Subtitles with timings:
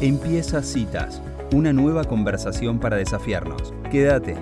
[0.00, 1.20] Empieza Citas,
[1.52, 3.74] una nueva conversación para desafiarnos.
[3.90, 4.34] Quédate.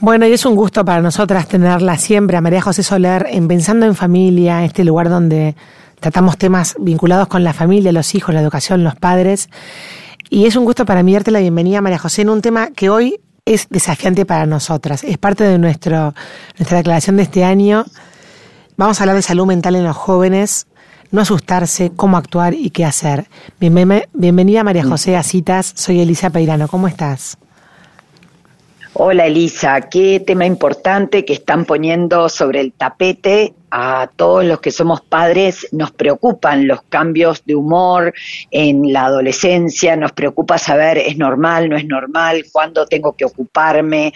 [0.00, 3.84] Bueno, y es un gusto para nosotras tenerla siempre a María José Soler en Pensando
[3.84, 5.56] en Familia, este lugar donde
[6.00, 9.50] tratamos temas vinculados con la familia, los hijos, la educación, los padres.
[10.30, 12.88] Y es un gusto para mí darte la bienvenida, María José, en un tema que
[12.88, 15.04] hoy es desafiante para nosotras.
[15.04, 16.14] Es parte de nuestra
[16.56, 17.84] declaración de este año.
[18.78, 20.66] Vamos a hablar de salud mental en los jóvenes,
[21.12, 23.26] no asustarse, cómo actuar y qué hacer.
[23.60, 27.38] Bienvenida María José a Citas, soy Elisa Peirano, ¿cómo estás?
[28.94, 34.70] Hola Elisa, qué tema importante que están poniendo sobre el tapete a todos los que
[34.70, 38.12] somos padres nos preocupan los cambios de humor
[38.50, 44.12] en la adolescencia, nos preocupa saber es normal, no es normal, cuándo tengo que ocuparme.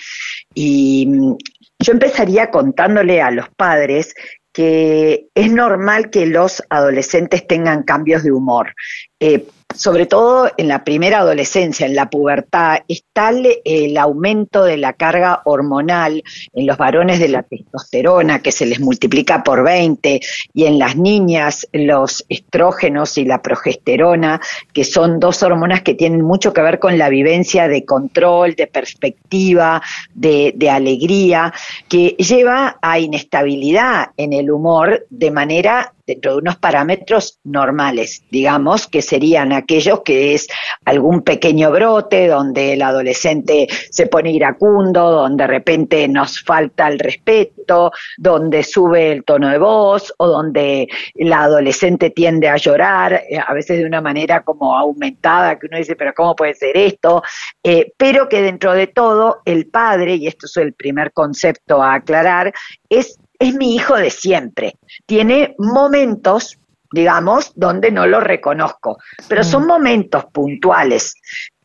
[0.53, 1.37] Y mm,
[1.79, 4.15] yo empezaría contándole a los padres
[4.57, 8.73] que es normal que los adolescentes tengan cambios de humor.
[9.21, 14.79] Eh, sobre todo en la primera adolescencia, en la pubertad, es tal el aumento de
[14.79, 16.23] la carga hormonal
[16.55, 20.21] en los varones de la testosterona que se les multiplica por 20
[20.55, 24.41] y en las niñas los estrógenos y la progesterona,
[24.73, 28.67] que son dos hormonas que tienen mucho que ver con la vivencia de control, de
[28.67, 29.83] perspectiva,
[30.15, 31.53] de, de alegría,
[31.89, 38.87] que lleva a inestabilidad en el humor de manera dentro de unos parámetros normales, digamos,
[38.87, 40.47] que serían aquellos que es
[40.85, 46.99] algún pequeño brote donde el adolescente se pone iracundo, donde de repente nos falta el
[46.99, 53.39] respeto, donde sube el tono de voz o donde la adolescente tiende a llorar, eh,
[53.45, 57.23] a veces de una manera como aumentada, que uno dice, pero ¿cómo puede ser esto?
[57.63, 61.95] Eh, pero que dentro de todo el padre, y esto es el primer concepto a
[61.95, 62.53] aclarar,
[62.89, 64.79] es es mi hijo de siempre.
[65.07, 66.59] Tiene momentos,
[66.93, 69.67] digamos, donde no lo reconozco, pero son mm.
[69.67, 71.15] momentos puntuales.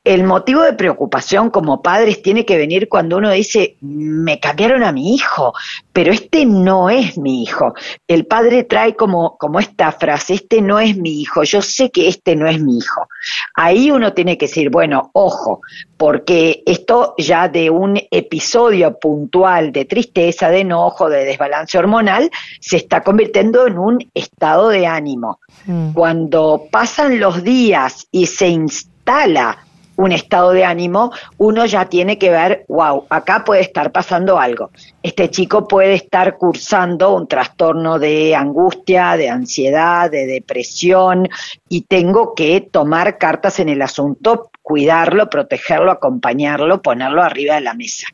[0.04, 4.92] El motivo de preocupación como padres tiene que venir cuando uno dice, me cambiaron a
[4.92, 5.54] mi hijo,
[5.94, 7.76] pero este no es mi hijo.
[8.08, 12.08] El padre trae como, como esta frase, este no es mi hijo, yo sé que
[12.08, 13.08] este no es mi hijo.
[13.54, 15.62] Ahí uno tiene que decir, bueno, ojo,
[15.98, 22.78] porque esto ya de un episodio puntual de tristeza, de enojo, de desbalance hormonal, se
[22.78, 25.40] está convirtiendo en un estado de ánimo.
[25.68, 25.94] Mm.
[25.94, 29.60] Cuando pasan los días y se instala
[29.96, 34.72] un estado de ánimo, uno ya tiene que ver, wow, acá puede estar pasando algo.
[35.04, 41.30] Este chico puede estar cursando un trastorno de angustia, de ansiedad, de depresión,
[41.70, 47.74] y tengo que tomar cartas en el asunto, cuidarlo, protegerlo, acompañarlo, ponerlo arriba de la
[47.74, 48.08] mesa.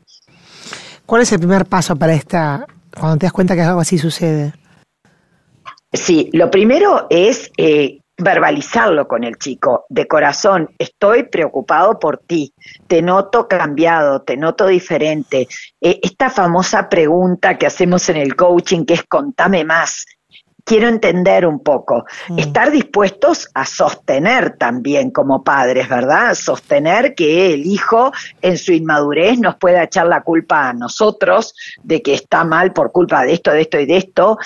[1.06, 2.66] ¿Cuál es el primer paso para esta,
[2.98, 4.52] cuando te das cuenta que algo así sucede?
[5.92, 12.52] Sí, lo primero es eh, verbalizarlo con el chico, de corazón, estoy preocupado por ti,
[12.88, 15.46] te noto cambiado, te noto diferente.
[15.80, 20.04] Eh, esta famosa pregunta que hacemos en el coaching, que es contame más,
[20.68, 22.38] quiero entender un poco, mm.
[22.40, 26.34] estar dispuestos a sostener también como padres, ¿verdad?
[26.34, 28.12] Sostener que el hijo
[28.42, 32.92] en su inmadurez nos pueda echar la culpa a nosotros de que está mal por
[32.92, 34.38] culpa de esto, de esto y de esto,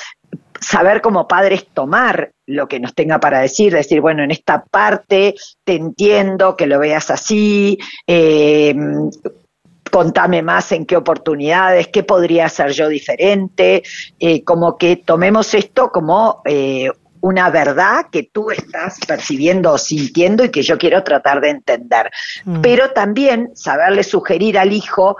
[0.62, 5.34] saber como padres tomar lo que nos tenga para decir, decir, bueno, en esta parte
[5.64, 8.74] te entiendo que lo veas así, eh,
[9.90, 13.82] contame más en qué oportunidades, qué podría hacer yo diferente,
[14.18, 16.90] eh, como que tomemos esto como eh,
[17.20, 22.10] una verdad que tú estás percibiendo o sintiendo y que yo quiero tratar de entender.
[22.44, 22.60] Mm.
[22.62, 25.16] Pero también saberle sugerir al hijo,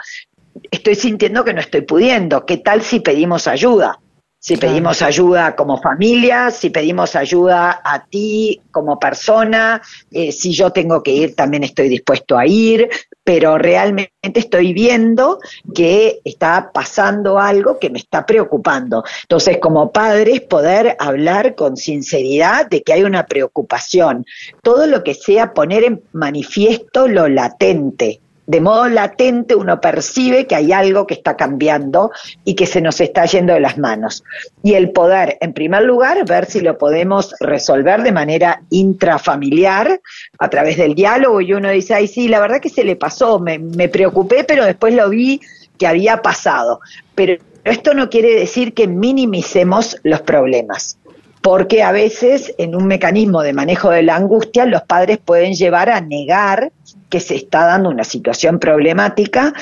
[0.71, 3.99] estoy sintiendo que no estoy pudiendo, ¿qué tal si pedimos ayuda?
[4.43, 9.81] Si pedimos ayuda como familia, si pedimos ayuda a ti como persona,
[10.11, 12.89] eh, si yo tengo que ir, también estoy dispuesto a ir,
[13.23, 15.39] pero realmente estoy viendo
[15.73, 19.05] que está pasando algo que me está preocupando.
[19.23, 24.27] Entonces, como padres, poder hablar con sinceridad de que hay una preocupación.
[24.61, 30.55] Todo lo que sea poner en manifiesto lo latente, de modo latente uno percibe que
[30.55, 32.11] hay algo que está cambiando
[32.45, 34.25] y que se nos está yendo de las manos.
[34.63, 40.01] Y el poder, en primer lugar, ver si lo podemos resolver de manera intrafamiliar
[40.39, 43.39] a través del diálogo y uno dice, ay, sí, la verdad que se le pasó,
[43.39, 45.41] me, me preocupé, pero después lo vi
[45.79, 46.81] que había pasado.
[47.15, 50.99] Pero esto no quiere decir que minimicemos los problemas
[51.43, 55.91] porque a veces en un mecanismo de manejo de la angustia los padres pueden llevar
[55.91, 56.71] a negar
[57.13, 59.53] que se está dando una situación problemática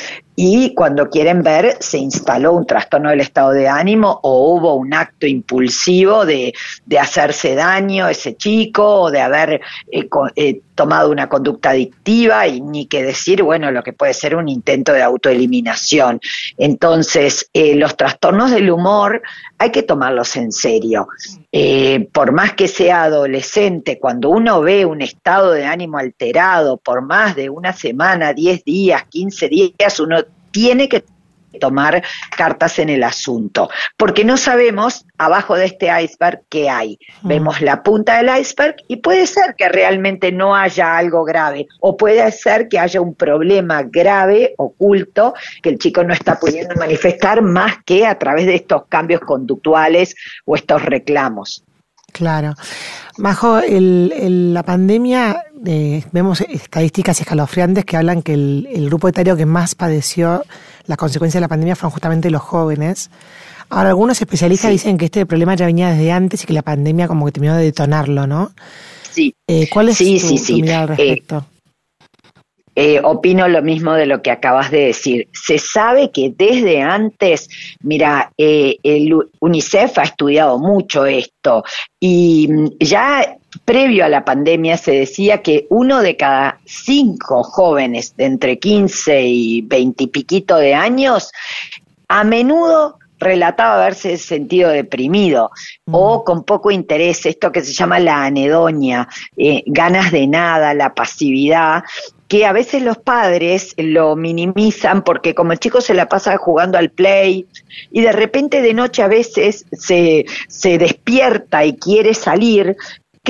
[0.43, 4.95] y cuando quieren ver se instaló un trastorno del estado de ánimo o hubo un
[4.95, 6.55] acto impulsivo de,
[6.99, 9.61] hacerse daño ese chico o de haber
[9.93, 14.35] eh, eh, tomado una conducta adictiva y ni que decir, bueno, lo que puede ser
[14.35, 16.21] un intento de autoeliminación.
[16.57, 19.21] Entonces, eh, los trastornos del humor
[19.59, 21.09] hay que tomarlos en serio.
[22.13, 27.37] por más que sea adolescente, cuando uno ve un estado de ánimo alterado por más
[27.37, 31.05] de una semana, 10 días, 15 días, uno tiene que
[31.59, 32.03] tomar
[32.37, 36.99] cartas en el asunto, porque no sabemos abajo de este iceberg qué hay.
[37.23, 37.29] Mm.
[37.29, 41.97] Vemos la punta del iceberg y puede ser que realmente no haya algo grave o
[41.97, 47.43] puede ser que haya un problema grave, oculto, que el chico no está pudiendo manifestar
[47.43, 50.15] más que a través de estos cambios conductuales
[50.45, 51.65] o estos reclamos.
[52.13, 52.55] Claro.
[53.19, 59.75] Bajo la pandemia eh, vemos estadísticas escalofriantes que hablan que el, grupo etario que más
[59.75, 60.43] padeció
[60.87, 63.11] las consecuencias de la pandemia fueron justamente los jóvenes.
[63.69, 67.07] Ahora, algunos especialistas dicen que este problema ya venía desde antes y que la pandemia
[67.07, 68.53] como que terminó de detonarlo, ¿no?
[69.11, 69.35] Sí.
[69.47, 71.47] Eh, ¿Cuál es tu, al eh, respecto?
[72.77, 75.29] Eh, opino lo mismo de lo que acabas de decir.
[75.33, 77.49] Se sabe que desde antes,
[77.83, 81.65] mira, eh, el UNICEF ha estudiado mucho esto
[81.99, 83.37] y mm, ya
[83.71, 89.23] previo a la pandemia se decía que uno de cada cinco jóvenes de entre 15
[89.23, 91.31] y 20 y piquito de años
[92.09, 95.53] a menudo relataba haberse sentido deprimido
[95.89, 99.07] o con poco interés, esto que se llama la anedonia,
[99.37, 101.85] eh, ganas de nada, la pasividad,
[102.27, 106.77] que a veces los padres lo minimizan porque como el chico se la pasa jugando
[106.77, 107.47] al play
[107.93, 112.77] y de repente de noche a veces se, se despierta y quiere salir,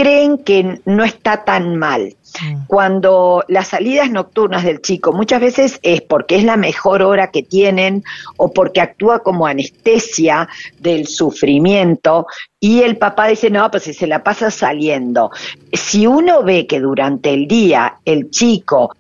[0.01, 2.17] creen que no está tan mal.
[2.43, 2.67] Mm.
[2.67, 7.43] Cuando las salidas nocturnas del chico muchas veces es porque es la mejor hora que
[7.43, 8.03] tienen
[8.37, 10.49] o porque actúa como anestesia
[10.79, 12.27] del sufrimiento
[12.59, 15.31] y el papá dice, no, pues si se la pasa saliendo.
[15.73, 18.97] Si uno ve que durante el día el chico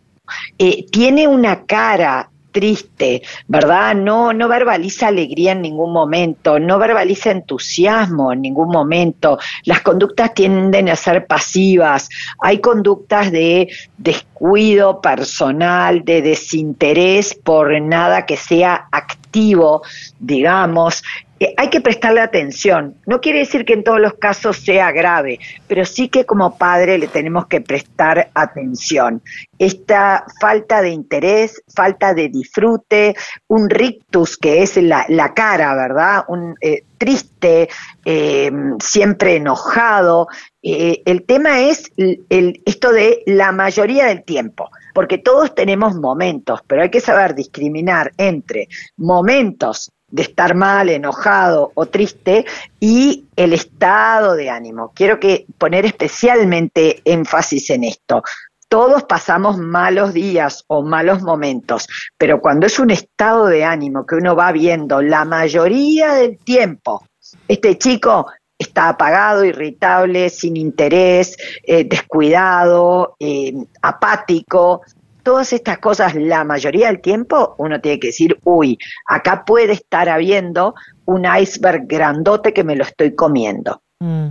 [0.58, 3.94] eh, tiene una cara triste, ¿verdad?
[3.94, 9.38] No, no verbaliza alegría en ningún momento, no verbaliza entusiasmo en ningún momento.
[9.64, 12.08] Las conductas tienden a ser pasivas.
[12.40, 19.82] Hay conductas de descuido personal, de desinterés por nada que sea activo,
[20.18, 21.02] digamos.
[21.42, 22.96] Eh, hay que prestarle atención.
[23.06, 26.98] No quiere decir que en todos los casos sea grave, pero sí que como padre
[26.98, 29.22] le tenemos que prestar atención.
[29.58, 33.14] Esta falta de interés, falta de disfrute,
[33.48, 36.24] un rictus que es la, cara, ¿verdad?
[36.28, 37.70] Un eh, triste,
[38.04, 40.28] eh, siempre enojado.
[40.62, 46.82] el tema es el, esto de la mayoría del tiempo porque todos tenemos momentos, pero
[46.82, 52.44] hay que saber discriminar entre momentos de estar mal, enojado o triste
[52.78, 54.92] y el estado de ánimo.
[54.94, 55.18] Quiero
[55.58, 58.22] poner especialmente énfasis en esto.
[58.68, 64.14] Todos pasamos malos días o malos momentos, pero cuando es un estado de ánimo que
[64.14, 67.04] uno va viendo la mayoría del tiempo,
[67.48, 68.26] este chico
[68.60, 74.82] está apagado, irritable, sin interés, eh, descuidado, eh, apático,
[75.22, 80.08] todas estas cosas, la mayoría del tiempo, uno tiene que decir, uy, acá puede estar
[80.08, 80.74] habiendo
[81.04, 83.82] un iceberg grandote que me lo estoy comiendo.
[84.00, 84.28] Mm.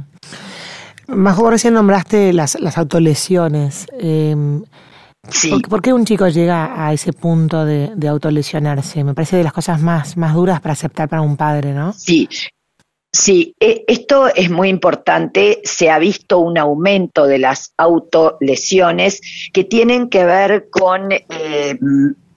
[1.08, 3.88] Majo, recién nombraste las, las autolesiones.
[4.00, 4.64] Em,
[5.30, 5.60] sí.
[5.68, 9.04] ¿por, qué un chico llega a ese punto de, de, autolesionarse?
[9.04, 11.94] Me parece de las cosas más, más duras para aceptar para un padre, ¿no?
[11.94, 12.30] Sí,
[13.12, 15.62] Sí, e, esto es muy importante.
[15.64, 21.80] Se ha visto un aumento de las autolesiones que tienen que ver con eh,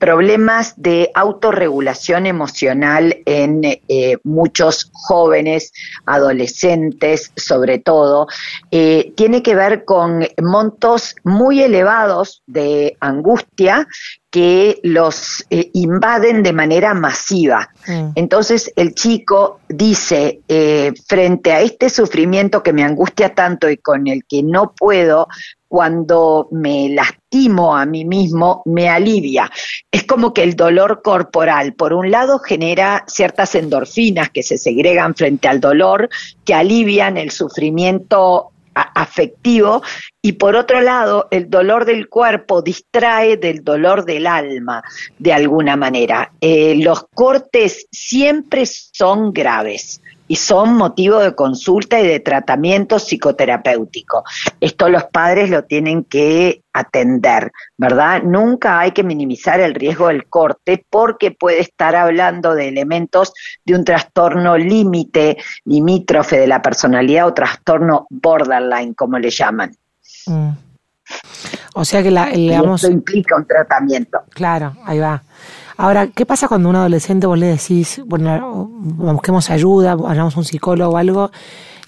[0.02, 5.72] problemas de autorregulación emocional en eh, muchos jóvenes,
[6.06, 8.26] adolescentes sobre todo.
[8.70, 13.86] Eh, tiene que ver con montos muy elevados de angustia
[14.32, 17.68] que los eh, invaden de manera masiva.
[17.86, 18.12] Mm.
[18.14, 24.08] Entonces el chico dice, eh, frente a este sufrimiento que me angustia tanto y con
[24.08, 25.28] el que no puedo,
[25.68, 29.50] cuando me lastimo a mí mismo, me alivia.
[29.90, 35.14] Es como que el dolor corporal, por un lado, genera ciertas endorfinas que se segregan
[35.14, 36.08] frente al dolor,
[36.44, 39.82] que alivian el sufrimiento afectivo
[40.20, 44.82] y por otro lado el dolor del cuerpo distrae del dolor del alma
[45.18, 46.32] de alguna manera.
[46.40, 50.00] Eh, los cortes siempre son graves
[50.32, 54.24] y son motivo de consulta y de tratamiento psicoterapéutico.
[54.60, 58.22] Esto los padres lo tienen que atender, ¿verdad?
[58.22, 63.34] Nunca hay que minimizar el riesgo del corte porque puede estar hablando de elementos
[63.66, 65.36] de un trastorno límite,
[65.66, 69.76] limítrofe de la personalidad o trastorno borderline, como le llaman.
[70.28, 70.71] Mm.
[71.74, 74.20] O sea que la, digamos, implica un tratamiento.
[74.30, 75.22] Claro, ahí va.
[75.76, 80.44] Ahora, ¿qué pasa cuando un adolescente vos le decís, bueno, busquemos ayuda, vayamos a un
[80.44, 81.30] psicólogo o algo,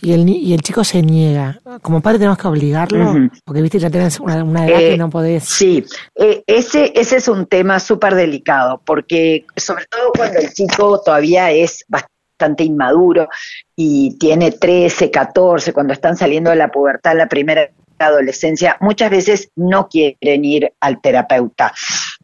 [0.01, 1.61] y el, y el chico se niega?
[1.83, 5.45] Como padre tenemos que obligarlo, porque viste, ya tenés una, edad que eh, no podés.
[5.45, 5.85] Sí,
[6.17, 11.51] eh, ese, ese es un tema súper delicado, porque sobre todo cuando el chico todavía
[11.51, 13.29] es bastante inmaduro
[13.77, 17.71] y tiene 13, 14, cuando están saliendo de la pubertad, la primera
[18.07, 21.73] adolescencia, muchas veces no quieren ir al terapeuta.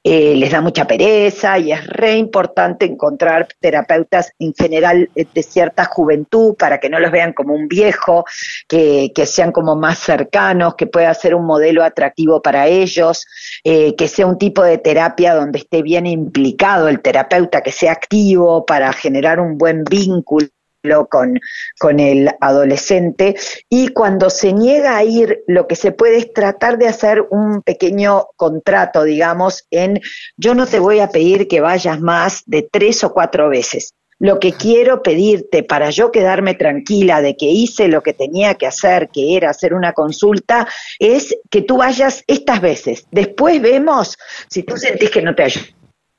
[0.03, 5.43] Eh, les da mucha pereza y es re importante encontrar terapeutas en general eh, de
[5.43, 8.25] cierta juventud para que no los vean como un viejo,
[8.67, 13.27] que, sean como más cercanos, que pueda ser un modelo atractivo para ellos,
[13.63, 17.93] eh, que sea un tipo de terapia donde esté bien implicado el terapeuta, que sea
[17.93, 20.49] activo para generar un buen vínculo
[21.09, 21.39] con,
[21.79, 23.37] con el adolescente
[23.69, 27.63] y cuando se niega a ir, lo que se puede es tratar de hacer un
[27.63, 30.01] pequeño contrato, digamos, en
[30.37, 33.95] yo no te voy a pedir que vayas más de tres o cuatro veces.
[34.19, 38.67] Lo que quiero pedirte para yo quedarme tranquila de que hice lo que tenía que
[38.67, 40.69] hacer, que era hacer una consulta,
[40.99, 43.07] es que tú vayas estas veces.
[43.11, 44.19] Después vemos
[44.51, 45.69] si tú sentís que no te ayuda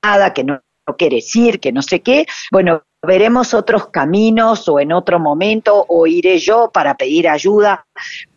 [0.03, 4.79] nada, que no, no quieres ir, que no sé qué, bueno, veremos otros caminos o
[4.79, 7.85] en otro momento o iré yo para pedir ayuda,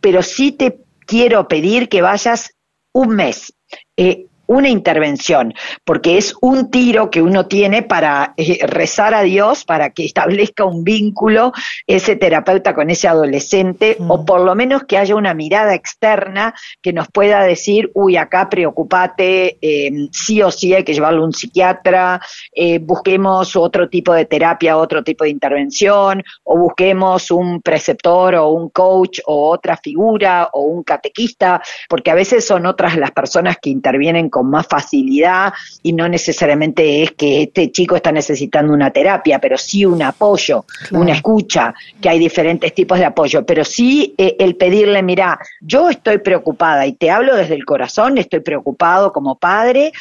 [0.00, 2.54] pero sí te quiero pedir que vayas
[2.92, 3.54] un mes.
[3.97, 9.64] Eh, una intervención, porque es un tiro que uno tiene para eh, rezar a Dios,
[9.64, 11.52] para que establezca un vínculo
[11.86, 14.24] ese terapeuta con ese adolescente, o mm.
[14.24, 19.58] por lo menos que haya una mirada externa que nos pueda decir, uy, acá preocupate,
[19.60, 22.20] em, sí o sí hay que llevarlo a un psiquiatra,
[22.52, 28.48] eh, busquemos otro tipo de terapia, otro tipo de intervención, o busquemos un preceptor o
[28.50, 33.56] un coach o otra figura o un catequista, porque a veces son otras las personas
[33.60, 35.52] que intervienen con más facilidad
[35.84, 40.64] y no necesariamente es que este chico está necesitando una terapia, pero sí un apoyo,
[40.90, 45.88] una escucha, que hay diferentes tipos de apoyo, pero sí eh, el pedirle, mira, yo
[45.88, 49.92] estoy preocupada y te hablo desde el corazón, estoy preocupado como padre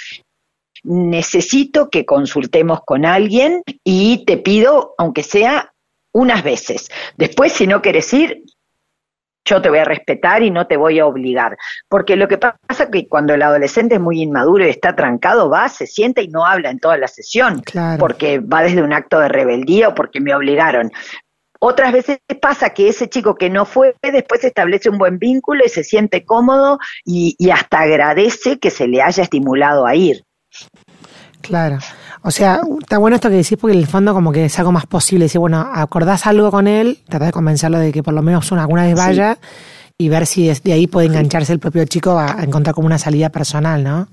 [0.85, 5.71] necesito que consultemos con alguien y te pido, aunque sea
[6.11, 6.89] unas veces.
[7.15, 8.43] Después, si no quieres ir,
[9.45, 11.57] yo te voy a respetar y no te voy a obligar.
[11.89, 15.50] Porque lo que pasa es que cuando el adolescente es muy inmaduro y está trancado,
[15.50, 17.62] va, se sienta y no habla en toda la sesión,
[18.00, 20.91] porque va desde un acto de rebeldía o porque me obligaron.
[21.59, 25.69] Otras veces pasa que ese chico que no fue, después establece un buen vínculo y
[25.69, 30.25] se siente cómodo y, y hasta agradece que se le haya estimulado a ir.
[31.43, 31.77] Claro.
[32.21, 34.71] O sea, está bueno esto que decís porque en el fondo como que es algo
[34.71, 35.25] más posible.
[35.25, 38.62] Decir, bueno, acordás algo con él, tratás de convencerlo de que por lo menos una,
[38.62, 39.38] alguna vez vaya
[39.97, 43.29] y ver si de ahí puede engancharse el propio chico a, encontrar como una salida
[43.29, 44.07] personal, ¿no?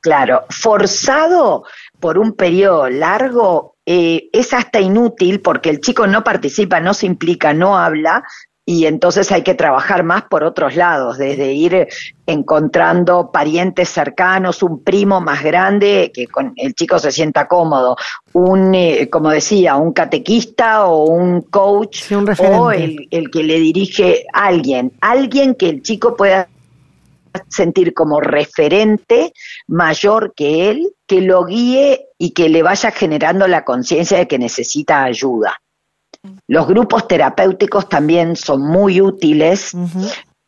[0.00, 1.64] Claro, forzado
[2.00, 7.06] por un periodo largo eh, es hasta inútil porque el chico no participa, no se
[7.06, 8.24] implica, no habla,
[8.70, 11.88] y entonces hay que trabajar más por otros lados, desde ir
[12.26, 17.96] encontrando parientes cercanos, un primo más grande que con el chico se sienta cómodo,
[18.34, 24.26] un, eh, como decía, un catequista o un coach o el, el que le dirige
[24.34, 26.46] a alguien, alguien que el chico pueda
[27.48, 29.32] sentir como referente
[29.66, 34.38] mayor que él, que lo guíe y que le vaya generando la conciencia de que
[34.38, 35.58] necesita ayuda.
[36.46, 39.74] Los grupos terapéuticos también son muy útiles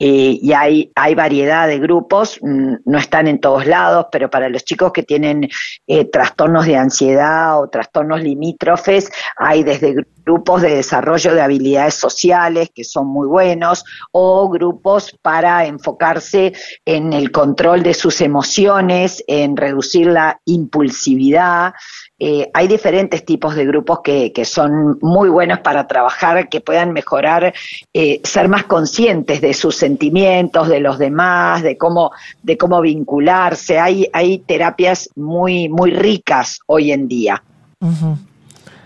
[0.03, 4.49] eh, y hay, hay variedad de grupos, mm, no están en todos lados, pero para
[4.49, 5.47] los chicos que tienen
[5.87, 12.71] eh, trastornos de ansiedad o trastornos limítrofes, hay desde grupos de desarrollo de habilidades sociales
[12.75, 16.55] que son muy buenos o grupos para enfocarse
[16.87, 21.75] en el control de sus emociones, en reducir la impulsividad.
[22.23, 26.93] Eh, hay diferentes tipos de grupos que, que, son muy buenos para trabajar, que puedan
[26.93, 27.55] mejorar,
[27.95, 32.13] eh, ser más conscientes de sus sentimientos, de los demás, de cómo,
[32.43, 33.79] de cómo vincularse.
[33.79, 37.43] Hay, hay terapias muy, muy ricas hoy en día.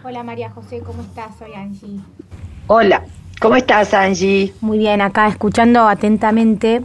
[0.04, 1.36] Hola María José, ¿cómo estás?
[1.36, 1.98] Soy Angie.
[2.68, 3.02] Hola,
[3.40, 4.54] ¿cómo estás Angie?
[4.60, 6.82] Muy bien, acá escuchando atentamente.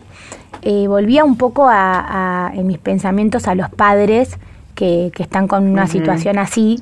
[0.63, 4.39] Eh, volvía un poco a, en mis pensamientos a los padres
[4.79, 6.81] que, están con una situación así.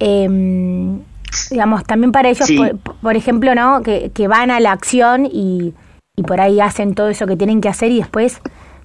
[0.00, 1.00] Em,
[1.50, 2.50] digamos, también para ellos,
[3.00, 3.82] por, ejemplo, ¿no?
[3.82, 5.72] Que, que, van a la acción y,
[6.16, 8.40] y por ahí hacen todo eso que tienen que hacer y después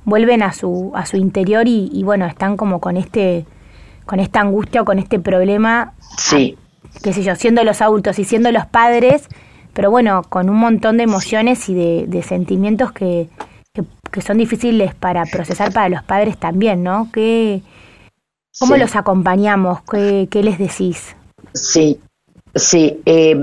[0.06, 3.46] vuelven a su, a su interior y, y bueno, están como con este
[4.06, 5.94] con esta angustia o con este problema.
[6.18, 6.58] Sí.
[7.04, 9.28] Qué sé yo, siendo los adultos y siendo los padres,
[9.74, 13.28] pero bueno, con un montón de emociones y de, de sentimientos que,
[14.12, 17.10] que, son difíciles para procesar para los padres también, ¿no?
[17.12, 17.62] ¿Qué,
[18.60, 19.80] ¿Cómo los acompañamos?
[19.90, 21.16] ¿Qué, ¿Qué, les decís?
[21.54, 22.00] Sí,
[22.56, 23.02] sí.
[23.06, 23.38] Eh,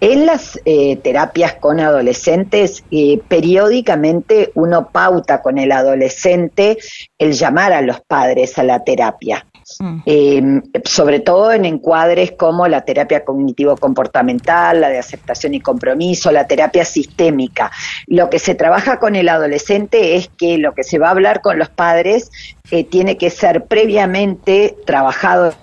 [0.00, 6.78] en las eh, terapias con adolescentes, eh, periódicamente uno pauta con el adolescente
[7.18, 9.44] el llamar a los padres a la terapia.
[9.80, 9.98] Mm.
[10.06, 10.42] Eh,
[10.84, 16.84] sobre todo en encuadres como la terapia cognitivo-comportamental, la de aceptación y compromiso, la terapia
[16.84, 17.70] sistémica.
[18.06, 21.40] Lo que se trabaja con el adolescente es que lo que se va a hablar
[21.40, 22.30] con los padres
[22.70, 25.54] eh, tiene que ser previamente trabajado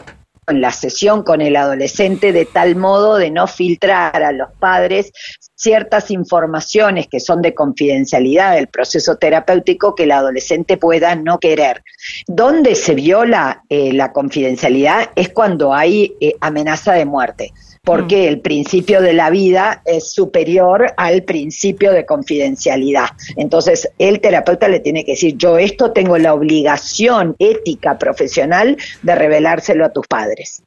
[0.48, 5.12] en la sesión con el adolescente de tal modo de no filtrar a los padres
[5.56, 11.84] ciertas informaciones que son de confidencialidad del proceso terapéutico que el adolescente pueda no querer.
[12.28, 17.54] Donde se viola eh, la confidencialidad es cuando hay eh, amenaza de muerte
[17.86, 18.28] porque mm.
[18.28, 23.10] el principio de la vida es superior al principio de confidencialidad.
[23.38, 29.16] Entonces, el terapeuta le tiene que decir, yo esto tengo la obligación ética, profesional, de
[29.16, 30.62] revelárselo a tus padres.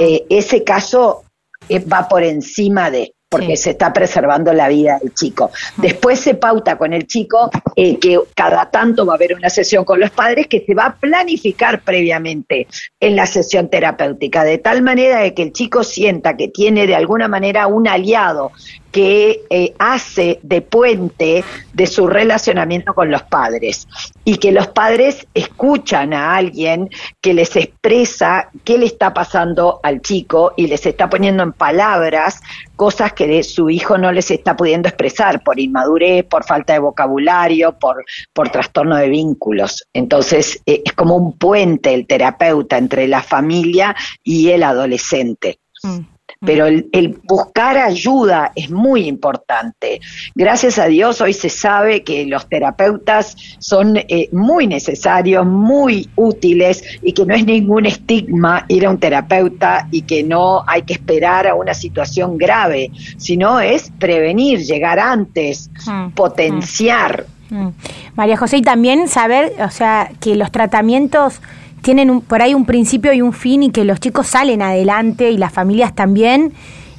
[0.00, 1.24] Eh, ese caso
[1.70, 5.50] va por encima de porque se está preservando la vida del chico.
[5.78, 9.86] Después se pauta con el chico eh, que cada tanto va a haber una sesión
[9.86, 12.66] con los padres que se va a planificar previamente
[13.00, 16.94] en la sesión terapéutica, de tal manera de que el chico sienta que tiene de
[16.94, 18.52] alguna manera un aliado
[18.92, 23.88] que eh, hace de puente de su relacionamiento con los padres.
[24.24, 30.02] Y que los padres escuchan a alguien que les expresa qué le está pasando al
[30.02, 32.40] chico y les está poniendo en palabras
[32.76, 37.78] cosas que su hijo no les está pudiendo expresar por inmadurez, por falta de vocabulario,
[37.78, 39.86] por, por trastorno de vínculos.
[39.92, 45.58] Entonces eh, es como un puente el terapeuta entre la familia y el adolescente.
[45.82, 46.11] Mm
[46.44, 50.00] pero el, buscar ayuda es muy importante.
[50.34, 56.82] Gracias a Dios hoy se sabe que los terapeutas son eh, muy necesarios, muy útiles
[57.02, 60.94] y que no es ningún estigma ir a un terapeuta y que no hay que
[60.94, 67.26] esperar a una situación grave, sino es prevenir, llegar antes, mm, potenciar.
[67.50, 67.68] Mm.
[68.14, 71.40] María José, y también saber, o sea, que los tratamientos
[71.82, 75.36] tienen por ahí un principio y un fin y que los chicos salen adelante y
[75.36, 76.52] las familias también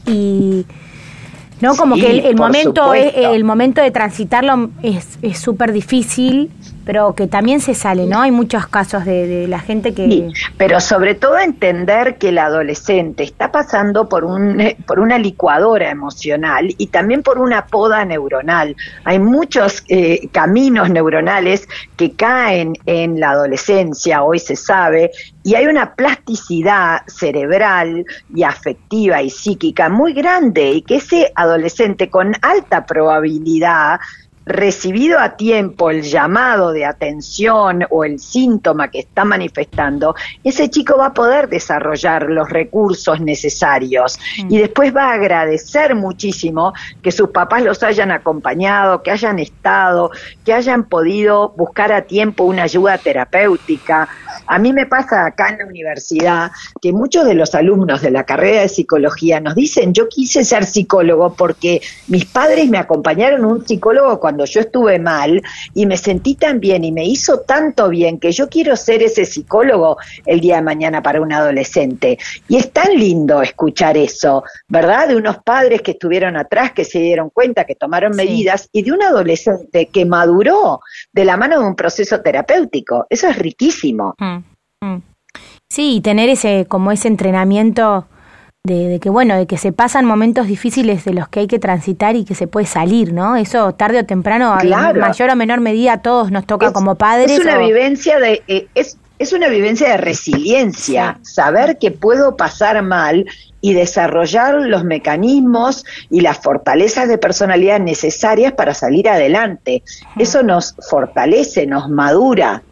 [0.05, 0.65] y
[1.61, 6.51] no como que el, momento el momento de transitarlo es súper difícil
[6.85, 8.21] pero que también se sale, ¿no?
[8.21, 10.05] Hay muchos casos de, la gente que...
[10.05, 15.89] Sí, pero sobre todo entender que el adolescente está pasando por, un, por una licuadora
[15.89, 18.75] emocional y también por una poda neuronal.
[19.03, 25.11] Hay muchos eh, caminos neuronales que caen en la adolescencia, hoy se sabe,
[25.43, 32.09] y hay una plasticidad cerebral y afectiva y psíquica muy grande y que ese adolescente
[32.09, 33.99] con alta probabilidad
[34.45, 40.97] recibido a tiempo el llamado de atención o el síntoma que está manifestando, ese chico
[40.97, 44.53] va a poder desarrollar los recursos necesarios mm.
[44.53, 50.11] y después va a agradecer muchísimo que sus papás los hayan acompañado, que hayan estado,
[50.43, 54.09] que hayan podido buscar a tiempo una ayuda terapéutica.
[54.47, 56.51] A mí me pasa acá en la universidad
[56.81, 60.65] que muchos de los alumnos de la carrera de psicología nos dicen, yo quise ser
[60.65, 65.43] psicólogo porque mis padres me acompañaron un psicólogo cuando cuando yo estuve mal
[65.75, 69.25] y me sentí tan bien y me hizo tanto bien que yo quiero ser ese
[69.25, 72.17] psicólogo el día de mañana para un adolescente.
[72.47, 75.09] Y es tan lindo escuchar eso, ¿verdad?
[75.09, 78.91] De unos padres que estuvieron atrás, que se dieron cuenta, que tomaron medidas y de
[78.91, 80.79] un adolescente que maduró
[81.11, 83.05] de la mano de un proceso terapéutico.
[83.11, 84.15] Eso es riquísimo.
[84.17, 85.01] Mm, mm.
[85.69, 88.07] Sí, y tener ese como ese entrenamiento
[88.65, 92.15] de, que bueno, de que se pasan momentos difíciles de los que hay que transitar
[92.15, 93.35] y que se puede salir, ¿no?
[93.35, 97.29] Eso tarde o temprano, en mayor o menor medida, a todos nos toca como padres.
[97.29, 102.81] Es una vivencia de eh, es, es una vivencia de resiliencia, saber que puedo pasar
[102.83, 103.25] mal
[103.59, 109.83] y desarrollar los mecanismos y las fortalezas de personalidad necesarias para salir adelante.
[110.17, 112.63] Eso nos fortalece, nos madura.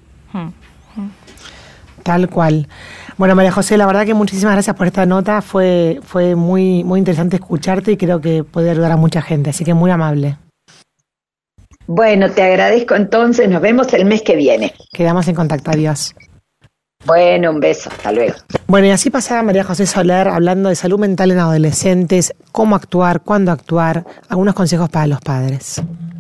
[2.04, 2.70] Tal cual.
[3.22, 5.44] Bueno, María José, la verdad que muchísimas gracias por esta nota.
[5.44, 9.64] Fue, fue muy, muy interesante escucharte y creo que puede ayudar a mucha gente, así
[9.64, 10.40] que muy amable.
[11.86, 13.48] Bueno, te agradezco entonces.
[13.48, 14.74] Nos vemos el mes que viene.
[14.92, 15.70] Quedamos en contacto.
[15.70, 16.16] Adiós.
[17.06, 18.34] Bueno, un beso, hasta luego.
[18.66, 23.22] Bueno, y así pasaba María José Soler hablando de salud mental en adolescentes, cómo actuar,
[23.22, 25.80] cuándo actuar, algunos consejos para los padres.